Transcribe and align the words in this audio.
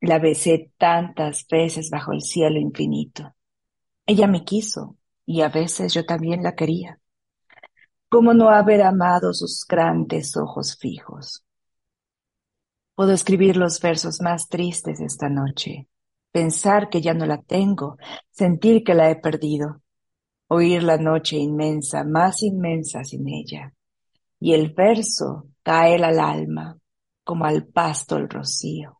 La 0.00 0.18
besé 0.18 0.72
tantas 0.78 1.46
veces 1.46 1.90
bajo 1.90 2.12
el 2.12 2.22
cielo 2.22 2.58
infinito. 2.58 3.34
Ella 4.06 4.26
me 4.26 4.44
quiso 4.44 4.96
y 5.26 5.42
a 5.42 5.48
veces 5.48 5.92
yo 5.92 6.06
también 6.06 6.42
la 6.42 6.54
quería. 6.54 6.98
¿Cómo 8.08 8.34
no 8.34 8.48
haber 8.48 8.82
amado 8.82 9.32
sus 9.34 9.64
grandes 9.68 10.36
ojos 10.36 10.76
fijos? 10.76 11.44
Puedo 12.94 13.12
escribir 13.12 13.56
los 13.56 13.80
versos 13.80 14.20
más 14.20 14.48
tristes 14.48 15.00
esta 15.00 15.28
noche, 15.28 15.86
pensar 16.32 16.88
que 16.88 17.00
ya 17.00 17.14
no 17.14 17.26
la 17.26 17.40
tengo, 17.40 17.96
sentir 18.30 18.82
que 18.82 18.94
la 18.94 19.10
he 19.10 19.16
perdido, 19.16 19.82
oír 20.48 20.82
la 20.82 20.96
noche 20.96 21.36
inmensa, 21.36 22.04
más 22.04 22.42
inmensa 22.42 23.04
sin 23.04 23.28
ella, 23.28 23.72
y 24.40 24.54
el 24.54 24.72
verso 24.72 25.46
caer 25.62 26.04
al 26.04 26.18
alma 26.18 26.78
como 27.22 27.44
al 27.44 27.66
pasto 27.66 28.16
el 28.16 28.28
rocío. 28.28 28.99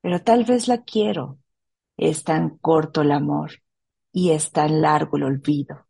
pero 0.00 0.22
tal 0.22 0.44
vez 0.44 0.68
la 0.68 0.82
quiero. 0.82 1.38
Es 1.96 2.24
tan 2.24 2.56
corto 2.58 3.02
el 3.02 3.12
amor 3.12 3.52
y 4.12 4.30
es 4.30 4.52
tan 4.52 4.80
largo 4.80 5.16
el 5.16 5.24
olvido. 5.24 5.86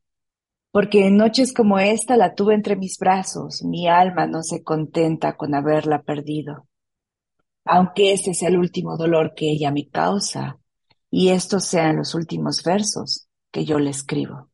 Porque 0.72 1.06
en 1.06 1.16
noches 1.16 1.52
como 1.52 1.78
esta 1.78 2.16
la 2.16 2.34
tuve 2.34 2.54
entre 2.54 2.76
mis 2.76 2.98
brazos, 2.98 3.62
mi 3.64 3.88
alma 3.88 4.26
no 4.26 4.42
se 4.42 4.62
contenta 4.62 5.36
con 5.36 5.54
haberla 5.54 6.02
perdido. 6.02 6.68
Aunque 7.64 8.12
este 8.12 8.34
sea 8.34 8.48
el 8.48 8.58
último 8.58 8.96
dolor 8.96 9.34
que 9.34 9.50
ella 9.50 9.70
me 9.70 9.88
causa, 9.88 10.58
y 11.10 11.30
estos 11.30 11.64
sean 11.64 11.96
los 11.96 12.14
últimos 12.14 12.62
versos 12.62 13.28
que 13.50 13.64
yo 13.64 13.78
le 13.78 13.90
escribo. 13.90 14.48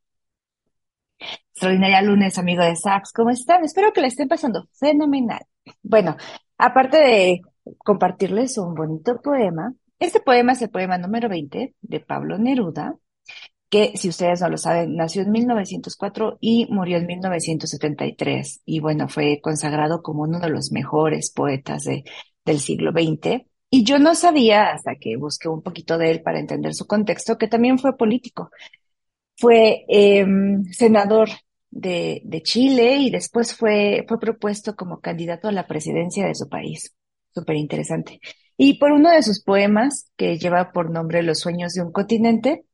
Extraordinaria 1.53 2.03
lunes, 2.03 2.39
amigo 2.39 2.63
de 2.63 2.77
Sax, 2.77 3.13
¿cómo 3.13 3.31
están? 3.31 3.65
Espero 3.65 3.93
que 3.93 4.01
le 4.01 4.09
estén 4.09 4.29
pasando 4.29 4.69
fenomenal. 4.73 5.45
Bueno, 5.83 6.17
aparte 6.57 6.99
de 6.99 7.43
compartirles 7.79 8.59
un 8.59 8.75
bonito 8.75 9.21
poema. 9.21 9.75
Este 9.99 10.21
poema 10.21 10.53
es 10.53 10.63
el 10.63 10.71
poema 10.71 10.99
número 10.99 11.29
20 11.29 11.75
de 11.81 12.01
Pablo 12.01 12.39
Neruda, 12.39 12.97
que 13.69 13.97
si 13.97 14.09
ustedes 14.09 14.41
no 14.41 14.49
lo 14.49 14.59
saben, 14.59 14.95
nació 14.95 15.23
en 15.23 15.33
1904 15.33 16.39
y 16.41 16.67
murió 16.71 16.99
en 16.99 17.07
1973. 17.07 18.63
Y 18.65 18.81
bueno, 18.81 19.09
fue 19.09 19.41
consagrado 19.43 20.03
como 20.03 20.23
uno 20.23 20.39
de 20.39 20.51
los 20.51 20.71
mejores 20.73 21.33
poetas 21.33 21.85
de, 21.85 22.05
del 22.45 22.61
siglo 22.61 22.93
XX. 22.93 23.43
Y 23.71 23.85
yo 23.85 23.99
no 23.99 24.15
sabía, 24.15 24.71
hasta 24.73 24.95
que 24.97 25.17
busqué 25.17 25.49
un 25.49 25.63
poquito 25.63 25.99
de 25.99 26.11
él 26.13 26.23
para 26.23 26.39
entender 26.39 26.75
su 26.75 26.87
contexto, 26.87 27.37
que 27.39 27.49
también 27.49 27.79
fue 27.79 27.97
político. 27.97 28.51
Fue 29.37 29.85
em, 29.89 30.65
senador 30.73 31.29
de, 31.71 32.23
de 32.25 32.43
Chile 32.43 32.97
y 32.99 33.11
después 33.11 33.55
fue, 33.55 34.05
fue 34.09 34.19
propuesto 34.19 34.77
como 34.77 35.01
candidato 35.01 35.49
a 35.49 35.53
la 35.53 35.67
presidencia 35.67 36.27
de 36.27 36.35
su 36.35 36.49
país 36.49 36.95
súper 37.37 37.57
interesante. 37.57 38.21
Y 38.57 38.79
por 38.79 38.93
uno 38.93 39.11
de 39.11 39.23
sus 39.23 39.43
poemas, 39.43 40.11
que 40.17 40.39
lleva 40.39 40.73
por 40.73 40.91
nombre 40.91 41.23
Los 41.23 41.41
sueños 41.41 41.75
de 41.75 41.83
un 41.83 41.93
continente, 41.93 42.65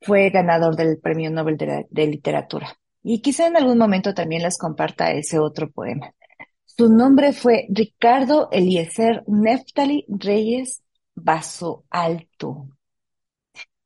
fue 0.00 0.30
ganador 0.30 0.76
del 0.76 0.98
Premio 0.98 1.30
Nobel 1.30 1.56
de, 1.56 2.06
Literatura. 2.06 2.76
Y 3.02 3.20
quizá 3.20 3.46
en 3.46 3.56
algún 3.56 3.78
momento 3.78 4.14
también 4.14 4.42
les 4.42 4.58
comparta 4.58 5.10
ese 5.12 5.38
otro 5.38 5.70
poema. 5.70 6.12
Su 6.64 6.88
nombre 6.88 7.32
fue 7.32 7.66
Ricardo 7.68 8.48
Eliezer 8.50 9.24
Neftali 9.26 10.06
Reyes 10.08 10.82
Vaso 11.14 11.84
Alto. 11.90 12.68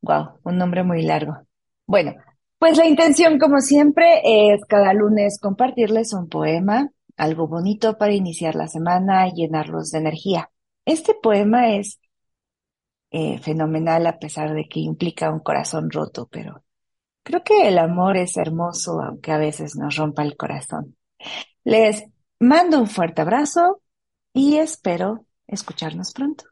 Wow, 0.02 0.38
un 0.44 0.58
nombre 0.58 0.84
muy 0.84 1.02
largo. 1.02 1.38
Bueno, 1.86 2.14
pues 2.58 2.76
la 2.76 2.86
intención, 2.86 3.38
como 3.38 3.60
siempre, 3.60 4.20
es 4.24 4.60
cada 4.68 4.92
lunes 4.92 5.38
compartirles 5.40 6.12
un 6.12 6.28
poema 6.28 6.90
algo 7.16 7.48
bonito 7.48 7.98
para 7.98 8.14
iniciar 8.14 8.54
la 8.54 8.68
semana 8.68 9.28
y 9.28 9.32
llenarlos 9.32 9.90
de 9.90 9.98
energía. 9.98 10.50
Este 10.84 11.14
poema 11.14 11.74
es 11.74 12.00
eh, 13.10 13.38
fenomenal 13.38 14.06
a 14.06 14.18
pesar 14.18 14.54
de 14.54 14.68
que 14.68 14.80
implica 14.80 15.30
un 15.30 15.40
corazón 15.40 15.90
roto, 15.90 16.28
pero 16.30 16.64
creo 17.22 17.42
que 17.42 17.68
el 17.68 17.78
amor 17.78 18.16
es 18.16 18.36
hermoso 18.36 19.00
aunque 19.00 19.32
a 19.32 19.38
veces 19.38 19.76
nos 19.76 19.96
rompa 19.96 20.22
el 20.22 20.36
corazón. 20.36 20.96
Les 21.64 22.04
mando 22.38 22.78
un 22.78 22.86
fuerte 22.86 23.22
abrazo 23.22 23.82
y 24.32 24.56
espero 24.56 25.26
escucharnos 25.46 26.12
pronto. 26.12 26.44